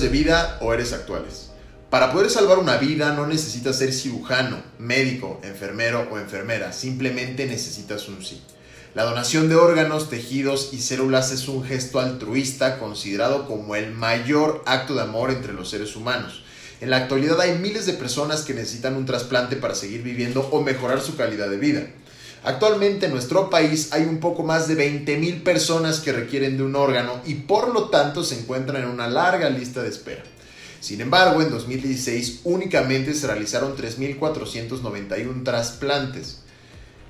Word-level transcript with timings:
de 0.00 0.08
vida 0.08 0.58
o 0.60 0.72
eres 0.72 0.92
actuales. 0.92 1.50
Para 1.90 2.12
poder 2.12 2.30
salvar 2.30 2.58
una 2.58 2.76
vida 2.76 3.12
no 3.12 3.26
necesitas 3.26 3.78
ser 3.78 3.92
cirujano, 3.92 4.62
médico, 4.78 5.40
enfermero 5.44 6.08
o 6.10 6.18
enfermera, 6.18 6.72
simplemente 6.72 7.46
necesitas 7.46 8.08
un 8.08 8.24
sí. 8.24 8.42
La 8.94 9.04
donación 9.04 9.48
de 9.48 9.56
órganos, 9.56 10.08
tejidos 10.08 10.70
y 10.72 10.80
células 10.80 11.32
es 11.32 11.48
un 11.48 11.64
gesto 11.64 12.00
altruista 12.00 12.78
considerado 12.78 13.46
como 13.46 13.76
el 13.76 13.92
mayor 13.92 14.62
acto 14.66 14.94
de 14.94 15.02
amor 15.02 15.30
entre 15.30 15.52
los 15.52 15.70
seres 15.70 15.96
humanos. 15.96 16.44
En 16.80 16.90
la 16.90 16.98
actualidad 16.98 17.40
hay 17.40 17.58
miles 17.58 17.86
de 17.86 17.94
personas 17.94 18.42
que 18.42 18.54
necesitan 18.54 18.96
un 18.96 19.06
trasplante 19.06 19.56
para 19.56 19.74
seguir 19.74 20.02
viviendo 20.02 20.48
o 20.50 20.62
mejorar 20.62 21.00
su 21.00 21.16
calidad 21.16 21.48
de 21.48 21.56
vida. 21.56 21.86
Actualmente 22.44 23.06
en 23.06 23.12
nuestro 23.12 23.48
país 23.48 23.88
hay 23.92 24.02
un 24.02 24.18
poco 24.18 24.42
más 24.42 24.68
de 24.68 24.76
20.000 24.76 25.42
personas 25.42 26.00
que 26.00 26.12
requieren 26.12 26.58
de 26.58 26.62
un 26.62 26.76
órgano 26.76 27.22
y 27.24 27.34
por 27.36 27.72
lo 27.72 27.88
tanto 27.88 28.22
se 28.22 28.38
encuentran 28.38 28.82
en 28.82 28.90
una 28.90 29.08
larga 29.08 29.48
lista 29.48 29.82
de 29.82 29.88
espera. 29.88 30.22
Sin 30.78 31.00
embargo, 31.00 31.40
en 31.40 31.50
2016 31.50 32.42
únicamente 32.44 33.14
se 33.14 33.26
realizaron 33.26 33.74
3.491 33.74 35.42
trasplantes. 35.42 36.43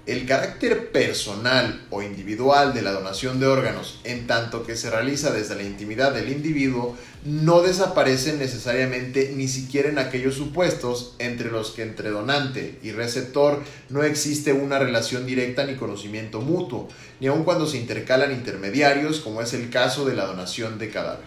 El 0.06 0.26
carácter 0.26 0.92
personal 0.92 1.86
o 1.88 2.02
individual 2.02 2.74
de 2.74 2.82
la 2.82 2.92
donación 2.92 3.40
de 3.40 3.46
órganos, 3.46 4.00
en 4.04 4.26
tanto 4.26 4.66
que 4.66 4.76
se 4.76 4.90
realiza 4.90 5.30
desde 5.30 5.54
la 5.54 5.62
intimidad 5.62 6.12
del 6.12 6.28
individuo, 6.28 6.94
no 7.24 7.62
desaparece 7.62 8.34
necesariamente 8.34 9.32
ni 9.34 9.48
siquiera 9.48 9.88
en 9.88 9.98
aquellos 9.98 10.34
supuestos 10.34 11.14
entre 11.18 11.50
los 11.50 11.70
que 11.70 11.84
entre 11.84 12.10
donante 12.10 12.78
y 12.82 12.92
receptor 12.92 13.62
no 13.88 14.02
existe 14.02 14.52
una 14.52 14.78
relación 14.78 15.24
directa 15.24 15.64
ni 15.64 15.76
conocimiento 15.76 16.42
mutuo, 16.42 16.86
ni 17.18 17.28
aun 17.28 17.42
cuando 17.42 17.66
se 17.66 17.78
intercalan 17.78 18.30
intermediarios, 18.30 19.20
como 19.20 19.40
es 19.40 19.54
el 19.54 19.70
caso 19.70 20.04
de 20.04 20.16
la 20.16 20.26
donación 20.26 20.78
de 20.78 20.90
cadáver. 20.90 21.24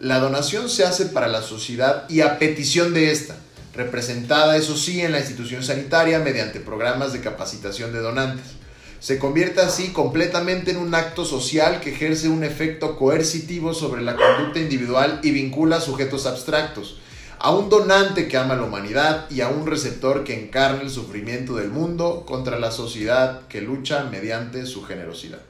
La 0.00 0.18
donación 0.18 0.68
se 0.68 0.82
hace 0.82 1.06
para 1.06 1.28
la 1.28 1.42
sociedad 1.42 2.10
y 2.10 2.22
a 2.22 2.40
petición 2.40 2.94
de 2.94 3.12
esta 3.12 3.36
representada 3.74 4.56
eso 4.56 4.76
sí 4.76 5.00
en 5.00 5.12
la 5.12 5.20
institución 5.20 5.62
sanitaria 5.62 6.18
mediante 6.18 6.60
programas 6.60 7.12
de 7.12 7.20
capacitación 7.20 7.92
de 7.92 8.00
donantes. 8.00 8.46
Se 9.00 9.18
convierte 9.18 9.60
así 9.60 9.88
completamente 9.88 10.70
en 10.70 10.76
un 10.76 10.94
acto 10.94 11.24
social 11.24 11.80
que 11.80 11.90
ejerce 11.90 12.28
un 12.28 12.44
efecto 12.44 12.96
coercitivo 12.96 13.74
sobre 13.74 14.02
la 14.02 14.14
conducta 14.14 14.60
individual 14.60 15.18
y 15.24 15.32
vincula 15.32 15.80
sujetos 15.80 16.26
abstractos, 16.26 16.98
a 17.40 17.50
un 17.50 17.68
donante 17.68 18.28
que 18.28 18.36
ama 18.36 18.54
la 18.54 18.62
humanidad 18.62 19.28
y 19.28 19.40
a 19.40 19.48
un 19.48 19.66
receptor 19.66 20.22
que 20.22 20.40
encarna 20.40 20.82
el 20.82 20.90
sufrimiento 20.90 21.56
del 21.56 21.70
mundo 21.70 22.24
contra 22.24 22.60
la 22.60 22.70
sociedad 22.70 23.40
que 23.48 23.60
lucha 23.60 24.04
mediante 24.04 24.64
su 24.66 24.84
generosidad. 24.84 25.40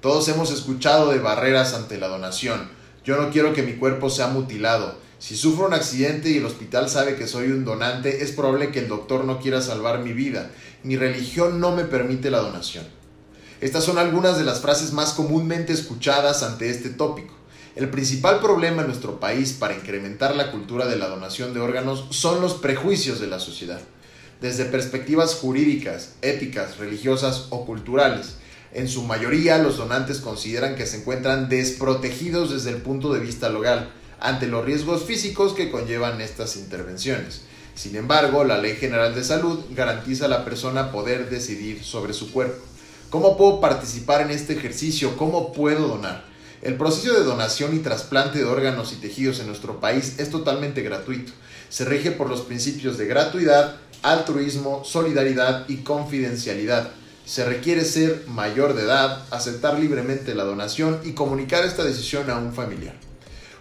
Todos 0.00 0.26
hemos 0.26 0.50
escuchado 0.50 1.12
de 1.12 1.20
barreras 1.20 1.74
ante 1.74 1.98
la 1.98 2.08
donación. 2.08 2.68
Yo 3.04 3.20
no 3.20 3.30
quiero 3.30 3.52
que 3.52 3.62
mi 3.62 3.74
cuerpo 3.74 4.10
sea 4.10 4.26
mutilado. 4.26 4.96
Si 5.18 5.36
sufro 5.36 5.66
un 5.66 5.74
accidente 5.74 6.30
y 6.30 6.36
el 6.36 6.46
hospital 6.46 6.88
sabe 6.88 7.16
que 7.16 7.26
soy 7.26 7.50
un 7.50 7.64
donante, 7.64 8.22
es 8.22 8.30
probable 8.30 8.70
que 8.70 8.78
el 8.78 8.88
doctor 8.88 9.24
no 9.24 9.40
quiera 9.40 9.60
salvar 9.60 9.98
mi 10.00 10.12
vida. 10.12 10.50
Mi 10.84 10.96
religión 10.96 11.60
no 11.60 11.74
me 11.74 11.84
permite 11.84 12.30
la 12.30 12.38
donación. 12.38 12.86
Estas 13.60 13.82
son 13.82 13.98
algunas 13.98 14.38
de 14.38 14.44
las 14.44 14.60
frases 14.60 14.92
más 14.92 15.14
comúnmente 15.14 15.72
escuchadas 15.72 16.44
ante 16.44 16.70
este 16.70 16.90
tópico. 16.90 17.34
El 17.74 17.90
principal 17.90 18.38
problema 18.38 18.82
en 18.82 18.88
nuestro 18.88 19.18
país 19.18 19.52
para 19.52 19.74
incrementar 19.74 20.36
la 20.36 20.52
cultura 20.52 20.86
de 20.86 20.96
la 20.96 21.08
donación 21.08 21.52
de 21.52 21.60
órganos 21.60 22.06
son 22.10 22.40
los 22.40 22.54
prejuicios 22.54 23.20
de 23.20 23.26
la 23.26 23.40
sociedad, 23.40 23.80
desde 24.40 24.66
perspectivas 24.66 25.34
jurídicas, 25.34 26.14
éticas, 26.22 26.78
religiosas 26.78 27.46
o 27.50 27.66
culturales. 27.66 28.36
En 28.72 28.88
su 28.88 29.02
mayoría, 29.02 29.58
los 29.58 29.78
donantes 29.78 30.18
consideran 30.18 30.76
que 30.76 30.86
se 30.86 30.98
encuentran 30.98 31.48
desprotegidos 31.48 32.52
desde 32.52 32.70
el 32.70 32.82
punto 32.82 33.12
de 33.12 33.20
vista 33.20 33.48
legal, 33.48 33.90
ante 34.20 34.46
los 34.46 34.64
riesgos 34.64 35.04
físicos 35.04 35.52
que 35.54 35.70
conllevan 35.70 36.20
estas 36.20 36.56
intervenciones. 36.56 37.42
Sin 37.74 37.94
embargo, 37.94 38.44
la 38.44 38.58
Ley 38.58 38.74
General 38.74 39.14
de 39.14 39.22
Salud 39.22 39.60
garantiza 39.70 40.24
a 40.24 40.28
la 40.28 40.44
persona 40.44 40.90
poder 40.90 41.30
decidir 41.30 41.84
sobre 41.84 42.12
su 42.12 42.32
cuerpo. 42.32 42.60
¿Cómo 43.10 43.36
puedo 43.36 43.60
participar 43.60 44.20
en 44.20 44.30
este 44.30 44.54
ejercicio? 44.54 45.16
¿Cómo 45.16 45.52
puedo 45.52 45.88
donar? 45.88 46.24
El 46.60 46.74
proceso 46.74 47.14
de 47.14 47.22
donación 47.22 47.76
y 47.76 47.78
trasplante 47.78 48.38
de 48.38 48.44
órganos 48.44 48.92
y 48.92 48.96
tejidos 48.96 49.38
en 49.38 49.46
nuestro 49.46 49.78
país 49.78 50.18
es 50.18 50.28
totalmente 50.28 50.82
gratuito. 50.82 51.32
Se 51.68 51.84
rige 51.84 52.10
por 52.10 52.28
los 52.28 52.40
principios 52.40 52.98
de 52.98 53.06
gratuidad, 53.06 53.76
altruismo, 54.02 54.82
solidaridad 54.84 55.68
y 55.68 55.78
confidencialidad. 55.78 56.90
Se 57.24 57.44
requiere 57.44 57.84
ser 57.84 58.24
mayor 58.26 58.74
de 58.74 58.82
edad, 58.82 59.24
aceptar 59.30 59.78
libremente 59.78 60.34
la 60.34 60.44
donación 60.44 61.00
y 61.04 61.12
comunicar 61.12 61.64
esta 61.64 61.84
decisión 61.84 62.28
a 62.28 62.38
un 62.38 62.52
familiar. 62.52 63.07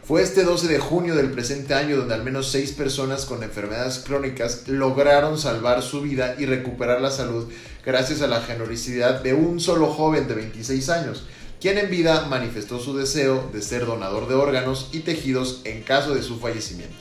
Fue 0.07 0.21
este 0.21 0.45
12 0.45 0.69
de 0.69 0.79
junio 0.79 1.15
del 1.15 1.31
presente 1.31 1.73
año 1.73 1.97
donde 1.97 2.13
al 2.13 2.23
menos 2.23 2.49
seis 2.49 2.71
personas 2.71 3.25
con 3.25 3.43
enfermedades 3.43 3.99
crónicas 3.99 4.65
lograron 4.69 5.37
salvar 5.37 5.83
su 5.83 5.99
vida 5.99 6.35
y 6.39 6.45
recuperar 6.45 7.01
la 7.01 7.11
salud 7.11 7.51
gracias 7.85 8.21
a 8.21 8.27
la 8.27 8.39
generosidad 8.39 9.21
de 9.21 9.33
un 9.33 9.59
solo 9.59 9.87
joven 9.87 10.29
de 10.29 10.35
26 10.35 10.87
años, 10.87 11.25
quien 11.59 11.77
en 11.77 11.89
vida 11.89 12.25
manifestó 12.29 12.79
su 12.79 12.95
deseo 12.95 13.49
de 13.51 13.61
ser 13.61 13.85
donador 13.85 14.29
de 14.29 14.35
órganos 14.35 14.87
y 14.93 14.99
tejidos 14.99 15.59
en 15.65 15.83
caso 15.83 16.15
de 16.15 16.23
su 16.23 16.39
fallecimiento. 16.39 16.95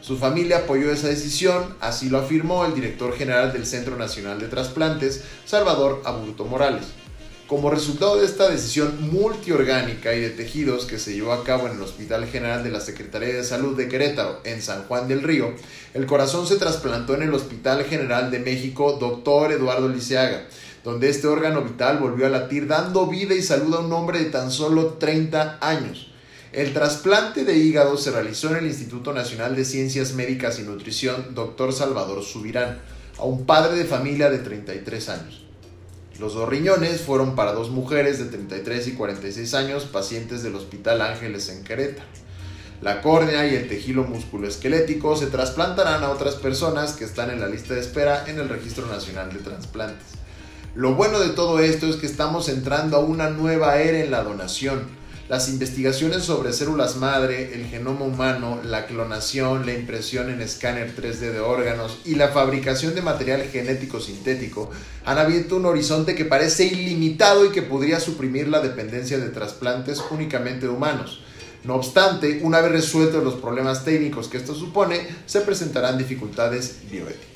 Su 0.00 0.16
familia 0.16 0.60
apoyó 0.60 0.90
esa 0.90 1.08
decisión, 1.08 1.76
así 1.80 2.08
lo 2.08 2.16
afirmó 2.16 2.64
el 2.64 2.74
director 2.74 3.14
general 3.14 3.52
del 3.52 3.66
Centro 3.66 3.96
Nacional 3.96 4.40
de 4.40 4.48
Trasplantes, 4.48 5.22
Salvador 5.44 6.00
Aburto 6.06 6.46
Morales. 6.46 6.86
Como 7.48 7.70
resultado 7.70 8.18
de 8.18 8.26
esta 8.26 8.50
decisión 8.50 9.10
multiorgánica 9.10 10.14
y 10.14 10.20
de 10.20 10.28
tejidos 10.28 10.84
que 10.84 10.98
se 10.98 11.14
llevó 11.14 11.32
a 11.32 11.44
cabo 11.44 11.66
en 11.66 11.76
el 11.76 11.80
Hospital 11.80 12.26
General 12.26 12.62
de 12.62 12.70
la 12.70 12.82
Secretaría 12.82 13.32
de 13.32 13.42
Salud 13.42 13.74
de 13.74 13.88
Querétaro 13.88 14.40
en 14.44 14.60
San 14.60 14.82
Juan 14.82 15.08
del 15.08 15.22
Río, 15.22 15.54
el 15.94 16.04
corazón 16.04 16.46
se 16.46 16.56
trasplantó 16.56 17.14
en 17.14 17.22
el 17.22 17.32
Hospital 17.32 17.84
General 17.84 18.30
de 18.30 18.40
México 18.40 18.98
Dr. 19.00 19.52
Eduardo 19.52 19.88
Liceaga, 19.88 20.46
donde 20.84 21.08
este 21.08 21.26
órgano 21.26 21.62
vital 21.62 21.96
volvió 21.96 22.26
a 22.26 22.28
latir 22.28 22.66
dando 22.66 23.06
vida 23.06 23.34
y 23.34 23.40
salud 23.40 23.74
a 23.76 23.80
un 23.80 23.94
hombre 23.94 24.18
de 24.18 24.26
tan 24.26 24.50
solo 24.50 24.98
30 24.98 25.56
años. 25.62 26.12
El 26.52 26.74
trasplante 26.74 27.46
de 27.46 27.56
hígado 27.56 27.96
se 27.96 28.10
realizó 28.10 28.50
en 28.50 28.56
el 28.56 28.66
Instituto 28.66 29.14
Nacional 29.14 29.56
de 29.56 29.64
Ciencias 29.64 30.12
Médicas 30.12 30.58
y 30.58 30.64
Nutrición 30.64 31.34
Dr. 31.34 31.72
Salvador 31.72 32.22
Subirán, 32.22 32.82
a 33.16 33.24
un 33.24 33.46
padre 33.46 33.74
de 33.78 33.86
familia 33.86 34.28
de 34.28 34.40
33 34.40 35.08
años. 35.08 35.47
Los 36.18 36.34
dos 36.34 36.48
riñones 36.48 37.00
fueron 37.00 37.36
para 37.36 37.52
dos 37.52 37.70
mujeres 37.70 38.18
de 38.18 38.24
33 38.24 38.88
y 38.88 38.92
46 38.94 39.54
años, 39.54 39.84
pacientes 39.84 40.42
del 40.42 40.56
Hospital 40.56 41.00
Ángeles 41.00 41.48
en 41.48 41.62
Querétaro. 41.62 42.08
La 42.80 43.02
córnea 43.02 43.46
y 43.46 43.54
el 43.54 43.68
tejido 43.68 44.02
musculoesquelético 44.02 45.16
se 45.16 45.28
trasplantarán 45.28 46.02
a 46.02 46.10
otras 46.10 46.34
personas 46.34 46.94
que 46.94 47.04
están 47.04 47.30
en 47.30 47.40
la 47.40 47.46
lista 47.46 47.74
de 47.74 47.80
espera 47.80 48.24
en 48.26 48.40
el 48.40 48.48
Registro 48.48 48.86
Nacional 48.86 49.32
de 49.32 49.38
Transplantes. 49.38 50.06
Lo 50.74 50.94
bueno 50.94 51.20
de 51.20 51.28
todo 51.28 51.60
esto 51.60 51.86
es 51.86 51.96
que 51.96 52.06
estamos 52.06 52.48
entrando 52.48 52.96
a 52.96 53.00
una 53.00 53.30
nueva 53.30 53.78
era 53.78 54.00
en 54.00 54.10
la 54.10 54.24
donación 54.24 54.97
las 55.28 55.50
investigaciones 55.50 56.24
sobre 56.24 56.54
células 56.54 56.96
madre, 56.96 57.54
el 57.54 57.66
genoma 57.66 58.06
humano, 58.06 58.60
la 58.64 58.86
clonación, 58.86 59.66
la 59.66 59.74
impresión 59.74 60.30
en 60.30 60.40
escáner 60.40 60.96
3D 60.96 61.32
de 61.32 61.40
órganos 61.40 61.98
y 62.06 62.14
la 62.14 62.28
fabricación 62.28 62.94
de 62.94 63.02
material 63.02 63.42
genético 63.42 64.00
sintético 64.00 64.70
han 65.04 65.18
abierto 65.18 65.56
un 65.56 65.66
horizonte 65.66 66.14
que 66.14 66.24
parece 66.24 66.64
ilimitado 66.64 67.44
y 67.44 67.50
que 67.50 67.60
podría 67.60 68.00
suprimir 68.00 68.48
la 68.48 68.60
dependencia 68.60 69.18
de 69.18 69.28
trasplantes 69.28 70.02
únicamente 70.10 70.66
humanos. 70.66 71.20
No 71.62 71.74
obstante, 71.74 72.40
una 72.42 72.62
vez 72.62 72.72
resueltos 72.72 73.22
los 73.22 73.34
problemas 73.34 73.84
técnicos 73.84 74.28
que 74.28 74.38
esto 74.38 74.54
supone, 74.54 75.06
se 75.26 75.42
presentarán 75.42 75.98
dificultades 75.98 76.78
bioéticas. 76.90 77.28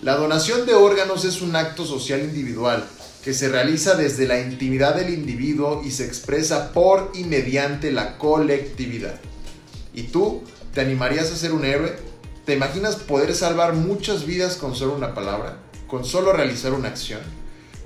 La 0.00 0.16
donación 0.16 0.64
de 0.64 0.72
órganos 0.72 1.26
es 1.26 1.42
un 1.42 1.54
acto 1.54 1.84
social 1.84 2.20
individual 2.20 2.82
que 3.28 3.34
se 3.34 3.50
realiza 3.50 3.94
desde 3.94 4.26
la 4.26 4.40
intimidad 4.40 4.94
del 4.94 5.12
individuo 5.12 5.82
y 5.84 5.90
se 5.90 6.06
expresa 6.06 6.72
por 6.72 7.12
y 7.12 7.24
mediante 7.24 7.92
la 7.92 8.16
colectividad. 8.16 9.20
¿Y 9.92 10.04
tú 10.04 10.44
te 10.72 10.80
animarías 10.80 11.30
a 11.30 11.36
ser 11.36 11.52
un 11.52 11.66
héroe? 11.66 11.94
¿Te 12.46 12.54
imaginas 12.54 12.96
poder 12.96 13.34
salvar 13.34 13.74
muchas 13.74 14.24
vidas 14.24 14.56
con 14.56 14.74
solo 14.74 14.94
una 14.94 15.12
palabra? 15.12 15.58
¿Con 15.88 16.06
solo 16.06 16.32
realizar 16.32 16.72
una 16.72 16.88
acción? 16.88 17.20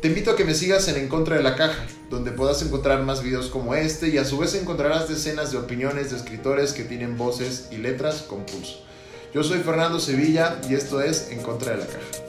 Te 0.00 0.06
invito 0.06 0.30
a 0.30 0.36
que 0.36 0.44
me 0.44 0.54
sigas 0.54 0.86
en 0.86 0.94
En 0.94 1.08
Contra 1.08 1.34
de 1.34 1.42
la 1.42 1.56
Caja, 1.56 1.86
donde 2.08 2.30
puedas 2.30 2.62
encontrar 2.62 3.02
más 3.02 3.24
videos 3.24 3.48
como 3.48 3.74
este 3.74 4.10
y 4.10 4.18
a 4.18 4.24
su 4.24 4.38
vez 4.38 4.54
encontrarás 4.54 5.08
decenas 5.08 5.50
de 5.50 5.58
opiniones 5.58 6.12
de 6.12 6.18
escritores 6.18 6.72
que 6.72 6.84
tienen 6.84 7.18
voces 7.18 7.66
y 7.72 7.78
letras 7.78 8.22
con 8.22 8.46
pulso. 8.46 8.84
Yo 9.34 9.42
soy 9.42 9.58
Fernando 9.58 9.98
Sevilla 9.98 10.60
y 10.70 10.74
esto 10.74 11.02
es 11.02 11.32
En 11.32 11.42
Contra 11.42 11.72
de 11.72 11.78
la 11.78 11.86
Caja. 11.86 12.21